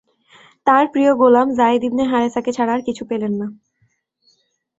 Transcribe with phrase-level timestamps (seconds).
[0.67, 3.47] তাঁর প্রিয় গোলাম যায়েদ ইবনে হারেছাকে ছাড়া আর কিছু পেলেন না।